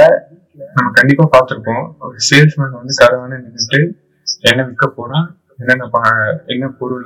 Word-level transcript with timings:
நம்ம 0.75 0.91
கண்டிப்பாக 0.93 1.37
பார்த்துருப்போம். 1.37 1.93
ஒரு 1.99 2.15
சேல்ஸ்மேன் 2.29 2.71
வந்து 2.71 2.93
கதவான 3.05 3.39
நின்றுட்டு 3.39 3.93
என்ன 4.41 4.63
விற்க 4.63 4.87
போனால் 4.87 5.37
என்னென்ன 5.57 5.87
ப- 5.87 6.43
என்ன 6.45 6.67
பொருள் 6.67 7.05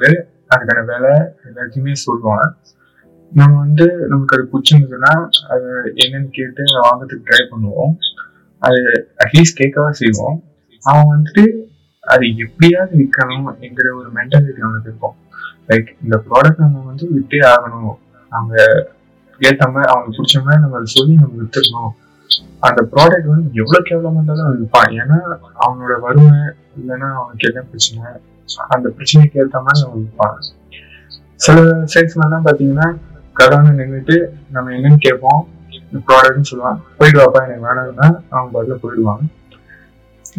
அதுக்கான 0.50 0.86
விலை 0.86 1.18
எல்லாத்தையுமே 1.44 1.94
சொல்லுவான். 2.06 2.56
நம்ம 3.34 3.58
வந்து 3.58 4.08
நமக்கு 4.08 4.38
அது 4.38 4.50
பிடிச்சிருந்ததுன்னா 4.54 5.30
அது 5.50 5.94
என்னன்னு 5.96 6.28
கேட்டு 6.32 6.64
வாங்கிறதுக்கு 6.64 6.86
வாங்குறதுக்கு 6.86 7.26
ட்ரை 7.26 7.54
பண்ணுவோம். 7.54 7.98
அது 8.60 9.10
அட்லீஸ்ட் 9.26 9.60
கேட்கவா 9.60 9.90
செய்வோம். 9.90 10.44
அவன் 10.82 11.06
வந்துட்டு 11.06 11.65
அது 12.14 12.26
எப்படியாவது 12.46 12.94
விற்கணும் 13.02 13.48
என்கிற 13.66 13.88
ஒரு 14.00 14.10
மென்டாலிட்டி 14.18 14.64
அவனுக்கு 14.66 14.90
இருக்கும். 14.92 15.16
லைக் 15.70 15.90
இந்த 16.04 16.16
ப்ராடக்ட் 16.28 16.64
நம்ம 16.66 16.84
வந்து 16.90 17.06
விட்டே 17.16 17.40
ஆகணும். 17.54 17.94
அவங்க 18.32 18.56
ஏத்த 19.48 19.64
மாதிரி 19.74 19.90
அவங்களுக்கு 19.92 20.18
பிடிச்ச 20.18 20.38
மாதிரி 20.44 20.62
நம்ம 20.64 20.78
அதை 20.80 20.90
சொல்லி 20.98 21.14
நம்ம 21.22 21.34
வித்துடணும். 21.42 21.94
அந்த 22.68 22.82
ப்ராடக்ட் 22.94 23.32
வந்து 23.32 23.50
எவ்வளவு 23.62 23.90
எவ்வளவு 23.96 24.16
இருந்தாலும் 24.18 24.46
அவன் 24.46 24.62
விற்பான் 24.62 24.94
ஏன்னா 25.02 25.18
அவனோட 25.64 25.96
வறுமை 26.06 26.38
இல்லைன்னா 26.80 27.10
அவனுக்கு 27.22 27.48
என்ன 27.50 27.64
பிரச்சனை? 27.72 28.06
அந்த 28.76 28.88
பிரச்சனைக்கு 28.98 29.42
ஏத்த 29.44 29.62
மாதிரி 29.66 29.84
அவன் 29.88 30.04
விற்பான் 30.04 30.38
சில 31.46 31.64
சேல்ஸ்மேன்லாம் 31.94 32.48
பாத்தீங்கன்னா 32.48 32.88
கடன் 33.40 33.78
நின்றுட்டு 33.80 34.18
நம்ம 34.56 34.72
என்னன்னு 34.76 35.00
கேட்போம்? 35.08 35.42
இந்த 35.80 36.00
ப்ராடக்ட்னு 36.10 36.50
சொல்லுவான் 36.52 36.80
போயிட்டு 36.98 37.20
வாப்பா 37.22 37.42
எனக்கு 37.48 37.66
வேணாம்னா 37.68 38.08
அவங்க 38.34 38.50
பதில் 38.58 38.82
போயிடுவாங்க. 38.84 39.26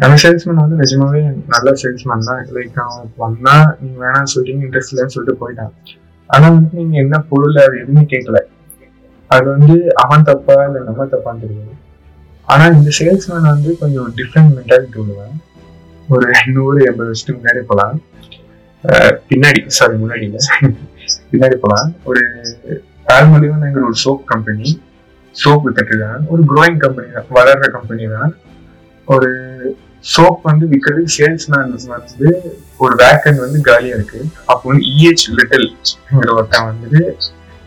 அந்த 0.05 0.15
சேல்ஸ்மேன் 0.23 0.61
வந்து 0.63 0.77
நிஜமாவே 0.81 1.21
நல்ல 1.53 1.69
சேல்ஸ்மேன் 1.81 2.27
தான். 2.29 2.41
லைக் 2.55 2.77
அவன் 2.83 3.07
வந்தா 3.23 3.55
நீங்க 3.79 3.95
வேணாம்னு 4.03 4.31
சொல்லிட்டு 4.33 4.65
இன்ட்ரெஸ்ட் 4.65 4.91
இல்லைன்னு 4.93 5.13
சொல்லிட்டு 5.15 5.41
போயிட்டான். 5.41 5.71
ஆனா 6.29 6.45
வந்து 6.55 6.77
நீங்க 6.79 6.95
என்ன 7.03 7.17
பொருள் 7.31 7.57
அது 7.63 7.75
எதுவுமே 7.83 8.03
கேட்கல 8.13 8.39
அது 9.29 9.45
வந்து 9.55 9.75
அவன் 10.03 10.27
தப்பா 10.29 10.55
இல்ல 10.67 10.79
நம்ம 10.89 11.05
தப்பான்னு 11.13 11.43
தெரியாது. 11.45 11.73
ஆனா 12.47 12.65
இந்த 12.75 12.89
சேல்ஸ்மேன் 12.99 13.49
வந்து 13.53 13.71
கொஞ்சம் 13.81 14.09
டிஃப்ரெண்ட் 14.19 14.53
மென்டாலிட்டி 14.57 14.99
உள்ளவன் 15.03 15.35
ஒரு 16.09 16.27
நூறு 16.57 16.77
எண்பது 16.89 17.09
வருஷத்துக்கு 17.09 17.39
முன்னாடி 17.41 17.63
போலாம். 17.71 17.97
பின்னாடி 19.29 19.61
சாரி 19.77 19.95
முன்னாடி 20.03 20.23
இல்ல. 20.29 20.39
பின்னாடி 21.31 21.55
போலாம். 21.63 21.89
ஒரு 22.09 22.21
ஆல்மலிவன்ங்கிற 23.15 23.83
ஒரு 23.89 23.97
சோப் 24.03 24.23
கம்பெனி 24.33 24.69
சோப் 25.35 25.65
வித்துட்டு 25.65 25.91
இருக்காங்க. 25.93 26.19
ஒரு 26.33 26.43
க்ரோயிங் 26.51 26.79
கம்பெனி 26.85 27.09
தான். 27.17 27.27
வளர்ற 27.39 27.67
கம்பெனி 27.77 28.05
தான். 28.15 28.31
ஒரு 29.07 29.29
சோப் 30.03 30.41
வந்து 30.49 30.65
விற்கிறது 30.71 31.13
சேல்ஸ்மேன் 31.15 31.71
வந்து 31.95 32.29
ஒரு 32.83 32.93
வேக்கன் 33.01 33.41
வந்து 33.45 33.59
காலியா 33.67 33.95
இருக்கு. 33.97 34.19
அப்போ 34.51 34.63
வந்து 34.69 34.85
இஹெச் 34.93 35.25
லிட்டில்ங்கிற 35.37 36.29
ஒருத்தன் 36.37 36.67
வந்து 36.71 37.01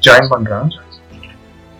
ஜாயின் 0.06 0.30
பண்றான். 0.34 0.68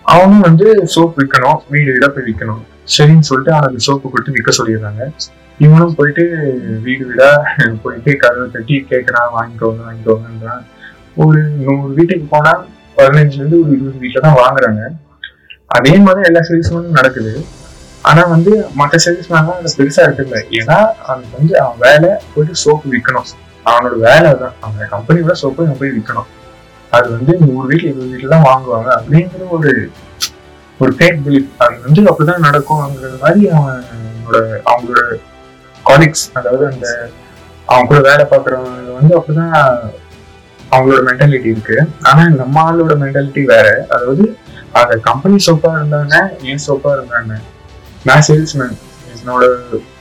அவனும் 0.04 0.44
வந்து 0.48 0.66
சோப் 0.94 1.18
விற்கணும் 1.20 1.60
வீடு 1.74 1.88
வீடா 1.94 2.08
போய் 2.14 2.26
விற்கணும் 2.28 2.64
சரின்னு 2.94 3.28
சொல்லிட்டு 3.28 3.52
அவனுக்கு 3.58 3.86
சோப்பு 3.86 4.06
கொடுத்து 4.12 4.34
விற்க 4.36 4.50
சொல்லிடுறாங்க. 4.58 5.02
இவனும் 5.64 5.94
போயிட்டு 5.98 6.24
வீடு 6.86 7.02
வீடா 7.10 7.30
போயிட்டு 7.84 8.10
கதவை 8.22 8.46
தட்டி 8.54 8.76
கேட்கறான் 8.92 9.30
வாங்கிக்கோங்க 9.36 9.80
வாங்கிக்கோங்கன்றான் 9.88 10.62
ஒரு 11.22 11.40
நூறு 11.64 11.92
வீட்டுக்கு 11.98 12.26
போனா 12.34 12.52
பதினஞ்சுல 12.98 13.40
இருந்து 13.40 13.60
ஒரு 13.62 13.70
இருபது 13.76 14.02
வீட்டுல 14.04 14.22
தான் 14.26 14.40
வாங்குறாங்க. 14.42 14.82
அதே 15.78 15.94
மாதிரி 16.06 16.28
எல்லா 16.28 16.42
சேல்ஸ்மேனும் 16.48 16.98
நடக்குது. 16.98 17.32
ஆனா 18.04 18.22
வந்து 18.26 18.52
மற்ற 18.74 18.98
சர்வீஸ் 19.04 19.30
அதை 19.38 19.70
பெருசா 19.78 20.02
இருக்குல்ல 20.06 20.38
ஏன்னா 20.58 20.76
அவனுக்கு 21.06 21.34
வந்து 21.38 21.54
அவன் 21.62 21.80
வேலை 21.86 22.10
போயிட்டு 22.32 22.62
சோப்பு 22.62 22.92
விற்கணும் 22.94 23.30
அவனோட 23.66 23.94
வேலை 24.06 24.30
தான் 24.42 24.54
அவன் 24.62 24.92
கம்பெனியோட 24.94 25.34
சோப்பை 25.42 25.64
அவன் 25.64 25.80
போய் 25.80 25.96
விற்கணும் 25.96 26.28
அது 26.92 27.06
வந்து 27.16 27.32
நூறு 27.42 27.66
வீட்டுல 27.70 27.90
இருபது 27.90 28.10
வீட்டுல 28.12 28.32
தான் 28.34 28.46
வாங்குவாங்க. 28.48 28.88
அப்படிங்கிற 28.98 29.42
ஒரு 29.56 29.72
ஒரு 30.80 30.92
ஃபேக் 30.96 31.18
பிலீஃப் 31.24 31.50
அது 31.62 31.76
வந்து 31.86 32.02
அப்படிதான் 32.10 32.46
நடக்கும்ங்கிற 32.46 33.10
மாதிரி 33.22 33.42
அவனோட 33.50 34.38
அவங்களோட 34.70 35.02
காலிக்ஸ் 35.84 36.25
அதாவது 36.38 36.64
அந்த 36.72 36.86
அவங்க 37.69 37.88
கூட 37.91 38.00
வேலை 38.08 38.25
பார்க்குறவங்க 38.25 38.94
வந்து 38.98 39.14
அப்படிதான் 39.19 39.54
அவங்களோட 40.72 41.00
மென்டாலிட்டி 41.08 41.48
இருக்கு. 41.52 41.76
ஆனா 42.08 42.22
நம்ம 42.41 42.56
ஆளோட 42.62 42.94
மென்டாலிட்டி 43.02 43.42
வேற. 43.52 43.66
அதாவது 43.94 44.25
அந்த 44.80 44.94
கம்பெனி 45.08 45.38
சோப்பா 45.46 45.70
இருந்தாங்க 45.78 46.16
ஏன் 46.50 46.64
சோப்பா 46.66 46.91
இருந்தாங்க 46.96 47.32
நான் 48.09 48.25
சேல்ஸ்மேன் 48.27 48.77
என்னோட 49.15 49.44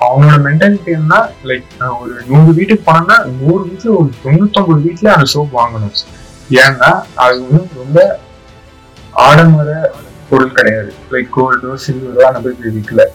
அவனோட 0.06 0.36
மென்டாலிட்டி 0.46 0.92
என்ன 1.00 1.16
லைக் 1.50 1.66
நான் 1.80 1.96
ஒரு 2.02 2.14
நூறு 2.30 2.52
வீட்டுக்கு 2.58 2.86
போனேன்னா 2.90 3.18
நூறு 3.40 3.62
வீட்டுல 3.70 3.90
ஒரு 4.02 4.10
தொண்ணூத்தொம்பது 4.24 4.80
வீட்டுல 4.86 5.10
அந்த 5.16 5.26
சோப் 5.34 5.58
வாங்கணும். 5.60 5.98
ஏன்னா 6.64 6.92
அது 7.24 7.36
வந்து 7.48 7.60
ரொம்ப 7.82 7.98
ஆடம்பர 9.26 9.74
பொருள் 10.30 10.56
கிடையாது. 10.60 10.92
லைக் 11.14 11.30
கோல்டோ 11.38 11.76
சில்வரோ 11.88 12.24
அந்த 12.30 12.40
மாதிரி 12.46 12.74
விற்கல 12.78 13.06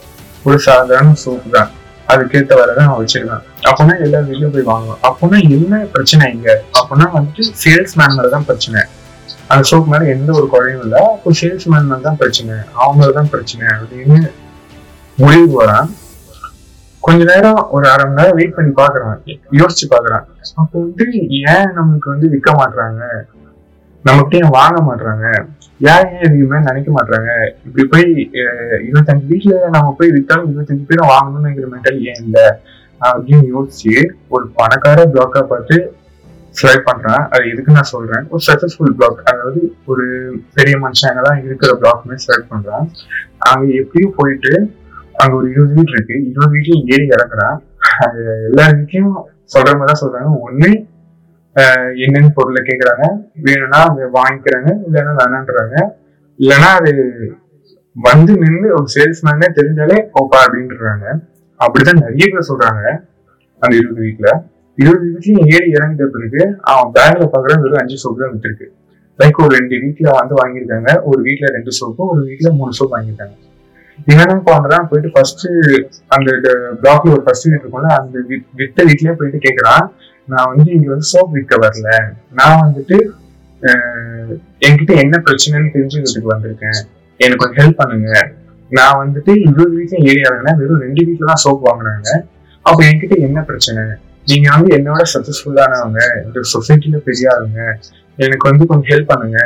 ஒரு 0.47 0.59
சாதாரண 0.67 1.15
சோப்பு 1.23 1.49
தான். 1.57 1.71
அதுக்கேற்ற 2.13 2.53
வரை 2.61 2.73
தான் 2.77 2.87
அவன் 2.89 3.01
வச்சிருக்கேன். 3.03 3.43
அப்போனா 3.69 3.93
எல்லா 4.05 4.19
வீட்லயும் 4.29 4.55
போய் 4.55 4.69
வாங்குவோம் 4.71 5.03
அப்போனா 5.09 5.37
என்ன 5.57 5.83
பிரச்சனை 5.93 6.31
இங்க? 6.35 6.49
அப்போனா 6.79 7.05
வந்துட்டு 7.17 7.43
சேல்ஸ் 7.65 7.95
மேன் 7.99 8.17
மேல 8.17 8.29
தான் 8.37 8.47
பிரச்சனை. 8.49 8.81
அந்த 9.51 9.63
சோப் 9.71 9.91
மேல 9.93 10.05
எந்த 10.15 10.29
ஒரு 10.39 10.47
குறையும் 10.55 10.83
இல்லை. 10.85 10.99
அப்போ 11.13 11.31
சேல்ஸ் 11.43 11.69
மேன் 11.73 11.87
மேல 11.91 12.01
தான் 12.09 12.19
பிரச்சனை. 12.23 12.55
அவங்க 12.85 13.13
தான் 13.19 13.31
பிரச்சனை 13.35 13.65
அப்படின்னு 13.75 14.19
முடிவு 15.23 15.53
வரான் 15.59 15.89
கொஞ்ச 17.05 17.23
நேரம் 17.29 17.59
ஒரு 17.75 17.85
அரை 17.91 18.05
மணி 18.05 18.17
நேரம் 18.19 18.37
வெயிட் 18.37 18.55
பண்ணி 18.55 18.71
பாக்குறான் 18.79 19.19
யோசிச்சு 19.59 19.85
பாக்குறான் 19.93 20.25
அப்போ 20.61 20.75
வந்து 20.85 21.05
ஏன் 21.51 21.73
நமக்கு 21.79 22.07
வந்து 22.13 22.27
விற்க 22.33 22.51
மாட்றாங்க? 22.61 23.01
நமக்கு 24.05 24.37
ஏன் 24.39 24.55
வாங்க 24.57 24.77
மாட்றாங்க. 24.87 25.25
ஏன் 25.91 26.07
ஏன் 26.11 26.23
எதுவுமே 26.27 26.57
நினைக்க 26.67 26.89
மாட்றாங்க? 26.97 27.31
இப்படி 27.65 27.83
போய் 27.91 28.05
இருபத்தஞ்சு 28.87 29.25
வீட்டுல 29.31 29.55
நம்ம 29.75 29.93
போய் 29.99 30.13
விற்றாலும் 30.15 30.49
இருபத்தஞ்சு 30.51 30.89
பேரும் 30.89 31.11
வாங்கணும்னுங்கிற 31.13 31.67
மென்டல் 31.73 31.99
ஏன் 32.11 32.21
இல்லை? 32.25 32.45
அப்படின்னு 33.01 33.45
யோசிச்சு 33.55 33.93
ஒரு 34.35 34.45
பணக்கார 34.59 35.05
பிளாக்கா 35.13 35.43
பார்த்து 35.51 35.77
செலக்ட் 36.59 36.87
பண்றேன். 36.89 37.23
அது 37.33 37.43
எதுக்கு 37.53 37.77
நான் 37.77 37.93
சொல்றேன். 37.95 38.25
ஒரு 38.33 38.43
சக்சஸ்ஃபுல் 38.49 38.95
பிளாக் 38.99 39.21
அதாவது 39.31 39.61
ஒரு 39.91 40.05
பெரிய 40.57 40.75
மனுஷங்க 40.85 41.23
தான் 41.29 41.41
இருக்கிற 41.45 41.71
பிளாக்குமே 41.81 42.17
செலக்ட் 42.25 42.51
பண்றேன். 42.53 42.85
அங்க 43.49 43.65
எப்படியும் 43.81 44.17
போயிட்டு 44.19 44.53
அங்க 45.25 45.37
ஒரு 45.37 45.49
இருபது 45.49 45.73
வீடு 45.73 45.91
இருக்கு. 45.91 46.15
இருபது 46.29 46.51
வீட்லயும் 46.55 46.85
ஏறி 46.93 47.07
இறங்குறான் 47.07 47.57
அது 47.99 48.19
எல்லா 48.53 48.65
வீட்லயும் 48.67 49.13
சொல்ற 49.55 49.71
மாதிரி 49.77 49.91
தான் 49.91 50.01
சொல்றாங்க. 50.01 50.29
ஒண்ணு 50.47 50.69
ஆஹ் 51.55 52.31
பொருளை 52.33 52.61
கேக்குறாங்க. 52.63 53.03
வேணும்னா 53.41 53.79
அவங்க 53.83 54.05
வாங்கிக்கிறாங்க 54.19 54.69
இல்லைன்னா 54.87 55.13
வேணான்றாங்க. 55.17 55.75
இல்லைன்னா 56.39 56.71
அது 56.79 56.93
வந்து 57.93 58.33
நின்று 58.37 58.73
ஒரு 58.73 58.85
சேல்ஸ்மேனே 58.95 59.47
தெரிஞ்சாலே 59.59 59.97
போப்பா 60.15 60.39
அப்படின்றாங்க. 60.45 61.05
அப்படிதான் 61.59 62.01
நிறைய 62.01 62.25
பேர் 62.31 62.49
சொல்றாங்க 62.49 62.83
அந்த 63.59 63.75
இருபது 63.75 64.01
வீட்ல. 64.01 64.43
இருபது 64.75 65.05
வீட்லயும் 65.13 65.53
ஏறி 65.53 65.71
இறங்கிட்ட 65.71 66.05
பிறகு 66.05 66.57
அவன் 66.61 66.91
பேக்ல 66.91 67.29
பாக்குற 67.33 67.61
வெறும் 67.61 67.81
அஞ்சு 67.81 67.97
சோப்பு 67.97 68.19
தான் 68.23 68.33
வித்துருக்கு. 68.33 68.67
லைக் 69.19 69.43
ஒரு 69.43 69.55
ரெண்டு 69.57 69.79
வீட்ல 69.79 70.09
வந்து 70.11 70.35
வாங்கியிருக்காங்க. 70.35 71.01
ஒரு 71.03 71.21
வீட்ல 71.21 71.47
ரெண்டு 71.47 71.71
சோப்பு 71.71 72.07
ஒரு 72.07 72.21
வீட்ல 72.23 72.51
மூணு 72.51 72.73
சோப்பு 72.73 72.93
வாங்கியிருக்காங்க. 72.97 73.35
இவனும் 74.11 74.41
என்ன 74.55 74.79
போயிட்டு 74.89 75.09
ஃபர்ஸ்ட் 75.13 75.45
அந்த 76.15 76.31
பிளாக்ல 76.81 77.13
ஒரு 77.15 77.23
ஃபர்ஸ்ட் 77.25 77.47
வீட் 77.47 77.59
இருக்கும்ல 77.59 77.91
அந்த 77.99 78.17
விட்ட 78.29 78.55
வித்த 78.61 78.87
வீட்லயே 78.89 79.13
போயிட்டு 79.19 79.39
கேக்குறான் 79.45 79.85
நான் 80.27 80.49
வந்து 80.51 80.69
இங்க 80.77 80.87
வந்து 80.93 81.07
சோப் 81.13 81.33
விற்க 81.35 81.55
வரல. 81.63 81.89
நான் 82.39 82.61
வந்துட்டு 82.65 82.97
என்கிட்ட 84.67 84.93
என்ன 85.03 85.15
பிரச்சனைன்னு 85.27 85.73
தெரிஞ்சுக்கிறதுக்கு 85.75 86.33
வந்திருக்கேன். 86.33 86.79
எனக்கு 87.19 87.41
கொஞ்சம் 87.43 87.61
ஹெல்ப் 87.61 87.79
பண்ணுங்க. 87.81 88.09
நான் 88.77 88.99
வந்துட்டு 89.01 89.31
இருபது 89.45 89.73
வீட்லயும் 89.77 90.07
ஏறி 90.09 90.21
இறங்கினேன் 90.25 90.57
வெறும் 90.61 90.83
ரெண்டு 90.85 91.01
வீட்ல 91.07 91.29
தான் 91.31 91.43
சோப் 91.45 91.67
வாங்குறாங்க. 91.67 92.09
அப்ப 92.65 92.79
என்கிட்ட 92.89 93.15
என்ன 93.27 93.39
பிரச்சனை? 93.49 93.83
நீங்க 94.31 94.47
வந்து 94.55 94.69
என்னோட 94.77 95.01
சக்சஸ்ஃபுல்லானவங்க 95.13 96.01
இந்த 96.25 96.39
சொசைட்டில 96.53 96.99
பெரிய 97.07 97.25
ஆளுங்க 97.33 97.61
எனக்கு 98.25 98.45
வந்து 98.49 98.65
கொஞ்சம் 98.71 98.91
ஹெல்ப் 98.93 99.11
பண்ணுங்க. 99.11 99.39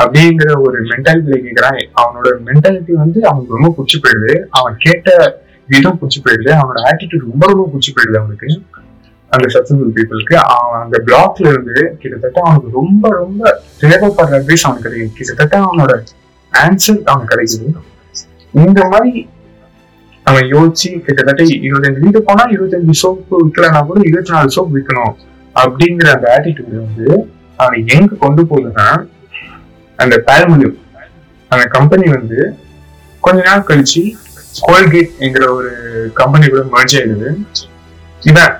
அப்படிங்கிற 0.00 0.50
ஒரு 0.66 0.78
மென்டாலிட்டியில 0.90 1.38
கேட்கிறான் 1.46 1.78
அவனோட 2.02 2.28
மென்டாலிட்டி 2.48 2.92
வந்து 3.02 3.20
அவனுக்கு 3.28 3.56
ரொம்ப 3.56 3.70
பிடிச்சி 3.76 3.98
போயிடுது. 4.04 4.34
அவன் 4.50 4.76
கேட்ட 4.78 5.08
விதம் 5.72 5.98
பிடிச்சி 6.00 6.20
போயிடுது. 6.24 6.50
அவனோட 6.60 6.80
ஆட்டிடியூட் 6.90 7.28
ரொம்ப 7.30 7.46
ரொம்ப 7.52 7.64
பிடிச்சி 7.72 7.92
போயிடுது 7.96 8.20
அவனுக்கு. 8.22 8.48
அந்த 9.32 9.46
சக்சஸ்ஃபுல் 9.54 9.96
பீப்புளுக்கு. 9.96 10.34
அவன் 10.54 10.80
அந்த 10.84 10.96
பிளாக்ல 11.06 11.50
இருந்து 11.52 11.96
கிட்டத்தட்ட 11.98 12.40
அவனுக்கு 12.44 12.70
ரொம்ப 12.72 13.10
ரொம்ப 13.16 13.42
தேவைப்படுற 13.80 14.38
அட்வைஸ் 14.38 14.64
அவனுக்கு 14.68 14.86
கிடைக்குது. 14.86 15.12
கிட்டத்தட்ட 15.18 15.56
அவனோட 15.66 15.92
ஆன்சர் 16.52 17.02
அவனுக்கு 17.10 17.32
கிடைக்குது. 17.34 17.68
இந்த 18.64 18.80
மாதிரி 18.92 19.12
அவன் 20.26 20.46
யோசிச்சு 20.54 20.88
கிட்டத்தட்ட 21.04 21.42
இருபத்தஞ்சு 21.66 22.02
வீட்டு 22.04 22.20
போனா 22.22 22.44
இருபத்தஞ்சு 22.54 22.94
சோப்பு 23.02 23.36
விற்கலன்னா 23.44 23.80
கூட 23.86 24.00
இருபத்தி 24.04 24.32
நாலு 24.32 24.50
சோப்பு 24.50 24.72
விற்கணும் 24.76 25.14
அப்படிங்கிற 25.54 26.08
அந்த 26.16 26.26
ஆட்டிடியூட் 26.36 26.74
வந்து 26.82 27.06
அவனை 27.56 27.78
எங்க 27.96 28.18
கொண்டு 28.24 28.42
போகுதுன்னா 28.42 28.88
அந்த 30.02 30.16
பேல்மலிவ் 30.28 30.74
அந்த 31.52 31.64
கம்பெனி 31.76 32.06
வந்து 32.16 32.40
கொஞ்ச 33.26 33.38
நாள் 33.48 33.68
கழிச்சு 33.68 34.02
கோல்கேட் 34.66 35.12
என்கிற 35.24 35.44
ஒரு 35.58 35.70
கம்பெனி 36.20 36.46
கூட 36.48 36.62
மர்ஜ் 36.74 36.96
ஆயிடுது. 36.98 37.30
இவன் 38.30 38.54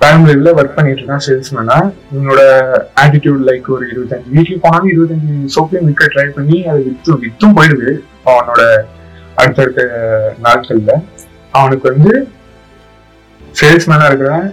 ஃபேமிலியில 0.00 0.50
ஒர்க் 0.58 0.74
பண்ணிட்டு 0.76 1.00
இருக்கான் 1.02 1.24
சேல்ஸ்மேனா 1.26 1.76
இவனோட 2.14 2.40
ஆட்டிடியூட் 3.02 3.42
லைக் 3.48 3.68
ஒரு 3.76 3.84
இருபத்தஞ்சு 3.92 4.34
வீட்டுக்கு 4.34 4.60
போனாலும் 4.64 4.90
இருபத்தஞ்சு 4.94 5.34
சோப்லையும் 5.54 5.88
விற்க 5.88 6.08
ட்ரை 6.14 6.26
பண்ணி 6.36 6.58
அது 6.72 6.80
வித்து 6.88 7.18
வித்தும் 7.24 7.56
போயிடுது. 7.58 7.90
அவனோட 8.30 8.62
அடுத்தடுத்த 9.40 9.82
நாட்கள்ல. 10.46 10.92
அவனுக்கு 11.58 11.86
வந்து 11.92 12.12
சேல்ஸ்மேனா 13.60 14.06
இருக்கிறான். 14.10 14.46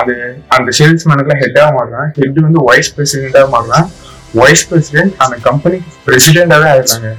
அது 0.00 0.14
அந்த 0.56 0.70
சேல்ஸ்மேனுக்குலாம் 0.78 1.42
ஹெட்டாக 1.44 1.70
மாறுறான். 1.78 2.08
ஹெட் 2.20 2.40
வந்து 2.46 2.62
வைஸ் 2.68 2.94
பிரசிடென்டா 2.96 3.42
மாறுறான். 3.54 3.88
வைஸ் 4.34 4.68
பிரசிடென்ட் 4.68 5.14
அந்த 5.18 5.36
கம்பெனிக்கு 5.42 5.90
பிரசிடென்டா 6.06 6.56
தான் 6.62 6.74
இருக்காங்க 6.74 7.10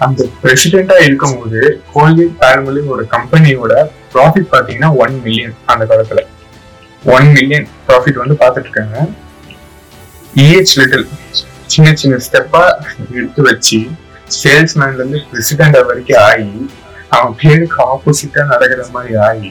அந்த 0.00 0.26
பிரசிடென்டா 0.42 0.96
இருக்கும்போது 0.98 1.60
கோல்கேட் 1.92 2.36
பேரமலி 2.40 2.82
ஒரு 2.88 3.02
கம்பெனியோட 3.10 3.72
ப்ராஃபிட் 4.14 4.52
பாத்தீங்கன்னா 4.52 4.90
ஒன் 4.96 5.16
மில்லியன் 5.20 5.54
அந்த 5.66 5.84
காலத்துல. 5.84 6.20
ஒன் 7.10 7.28
மில்லியன் 7.30 7.66
ப்ராஃபிட் 7.86 8.16
வந்து 8.16 8.36
பார்த்துட்டு 8.40 8.68
இருக்காங்க 8.68 8.96
இஹெச் 10.40 10.74
லிட்டில் 10.78 11.06
சின்ன 11.66 11.88
சின்ன 11.94 12.16
ஸ்டெப்பா 12.18 12.62
எடுத்து 13.12 13.42
வச்சு 13.42 13.80
சேல்ஸ்மேன்ல 14.36 14.98
இருந்து 14.98 15.20
பிரசிடென்ட் 15.30 15.78
வரைக்கும் 15.82 16.22
ஆகி 16.24 16.50
அவன் 17.10 17.34
பேருக்கு 17.38 17.78
ஆப்போசிட்டா 17.86 18.42
நடக்கிற 18.44 18.82
மாதிரி 18.92 19.14
ஆகி 19.28 19.50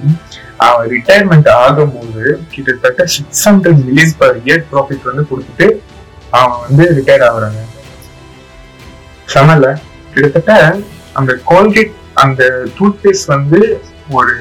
அவன் 0.60 0.88
ரிட்டையர்மெண்ட் 0.92 1.50
ஆகும்போது 1.60 2.24
கிட்டத்தட்ட 2.52 3.06
six 3.16 3.44
hundred 3.48 3.80
million 3.86 4.16
per 4.20 4.38
year 4.44 4.64
profit 4.72 5.08
வந்து 5.10 5.26
கொடுத்துட்டு 5.30 5.68
அவன் 6.38 6.60
வந்து 6.66 6.86
ரிட்டையர் 6.98 7.26
ஆகுறாங்க. 7.30 7.62
சமல 9.36 9.66
கிட்டத்தட்ட 10.14 10.54
அந்த 11.20 11.32
கோல்கேட் 11.50 11.96
அந்த 12.24 12.44
டூத் 12.78 13.02
பேஸ்ட் 13.04 13.32
வந்து 13.36 13.60
ஒரு 14.18 14.34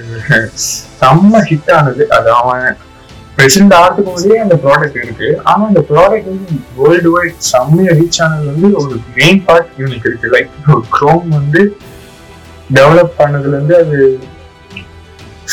செம்ம 1.01 1.41
ஹிட் 1.49 1.73
ஆனது. 1.79 2.05
அது 2.17 2.29
அவன் 2.41 2.65
பிரசிடண்ட் 3.37 3.75
ஆகிறதுக்கு 3.79 4.13
முன்னாடியே 4.13 4.39
அந்த 4.45 4.57
ப்ராடக்ட் 4.65 4.99
இருக்கு. 5.03 5.29
ஆனா 5.51 5.63
அந்த 5.71 5.83
ப்ராடக்ட் 5.91 6.31
வந்து 6.33 6.57
வேர்ல்டு 6.79 7.11
வைட் 7.17 7.45
செம்மையா 7.51 7.93
ரீச் 7.99 8.21
ஆனது 8.25 8.47
வந்து 8.53 8.69
ஒரு 8.81 8.95
மெயின் 9.19 9.41
பார்ட் 9.49 9.71
யூனிக் 9.83 10.09
இருக்கு. 10.11 10.33
லைக் 10.37 10.51
க்ரோம் 10.97 11.29
வந்து 11.39 11.63
டெவலப் 12.79 13.15
பண்ணதுல 13.21 13.55
இருந்து 13.57 13.77
அது 13.83 13.99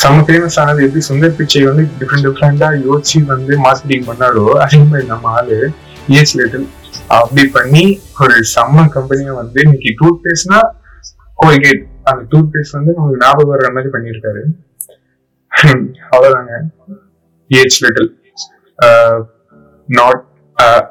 செம்ம 0.02 0.24
ஃபேமஸ் 0.28 0.58
ஆனது. 0.62 0.80
எப்படி 0.86 1.02
சுந்தர் 1.10 1.36
பிச்சை 1.36 1.62
வந்து 1.70 1.84
டிஃப்ரெண்ட் 2.00 2.26
டிஃப்ரெண்டா 2.28 2.68
யோசிச்சு 2.88 3.20
வந்து 3.34 3.52
மார்க்கெட்டிங் 3.66 4.08
பண்ணாரோ 4.10 4.46
அதே 4.64 4.80
மாதிரி 4.90 5.06
நம்ம 5.12 5.30
ஆளு 5.38 5.58
இஎஸ் 6.14 6.34
லிட்டில் 6.38 6.66
அப்படி 7.16 7.42
பண்ணி 7.56 7.84
ஒரு 8.22 8.36
செம்ம 8.54 8.84
கம்பெனியை 8.96 9.32
வந்து 9.40 9.58
இன்னைக்கு 9.64 9.90
டூத் 10.00 10.20
பேஸ்ட்னா 10.24 10.60
கோல்கேட் 11.40 11.82
அந்த 12.10 12.20
டூத் 12.32 12.52
பேஸ்ட் 12.54 12.76
வந்து 12.78 12.92
நமக்கு 12.96 13.20
ஞாபகம் 13.24 13.52
வர்ற 13.52 13.68
மாதிரி 13.76 13.90
பண்ணியிருக்காரு. 13.94 14.42
அவ்வளவுதாங்க. 16.12 16.54
Age 17.50 17.78
little 17.84 18.10
not 19.88 20.22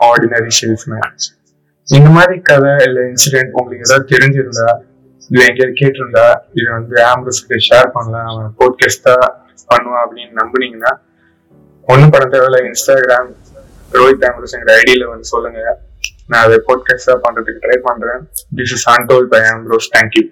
ordinary 0.10 0.52
salesman 0.60 1.08
இந்த 1.88 2.10
மாதிரி 2.18 2.36
கதை 2.50 2.74
இல்ல 2.88 3.00
இன்சிடென்ட் 3.12 3.56
உங்களுக்கு 3.60 3.88
ஏதாவது 3.88 4.06
தெரிஞ்சிருந்தா 4.14 4.70
இல்ல 5.32 5.42
எங்கேயாவது 5.50 5.80
கேட்டிருந்தா 5.82 6.28
இது 6.60 6.68
வந்து 6.78 6.96
ஆம்புலன்ஸ்க்கு 7.12 7.66
ஷேர் 7.70 7.90
பண்ணலாம் 7.96 8.30
அவன் 8.32 8.56
போட்காஸ்டா 8.62 9.16
பண்ணுவான் 9.70 10.04
அப்படின்னு 10.06 10.34
நம்புனீங்கன்னா 10.42 10.94
ஒன்றும் 11.88 12.14
பண்ண 12.14 12.26
தேவையில்ல. 12.34 12.60
இன்ஸ்டாகிராம் 12.70 13.30
ரோஹித் 13.92 14.26
ஆம்புலன்ஸ்ங்கிற 14.28 14.72
ஐடியில 14.84 15.08
வந்து 15.08 15.24
சொல்லுங்க. 15.24 15.82
நான் 16.28 16.44
அதை 16.44 16.62
போட்காஸ்டா 16.68 17.16
பண்றதுக்கு 17.16 17.62
ட்ரை 17.62 17.78
பண்றேன். 17.84 18.30
This 18.56 18.76
is 18.78 18.90
அன்டோல் 18.90 19.24
by 19.24 19.40
Ambrose 19.40 19.90
thank you 19.98 20.24